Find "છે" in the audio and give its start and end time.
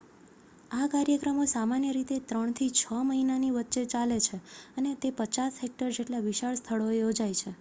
4.21-4.37, 7.35-7.47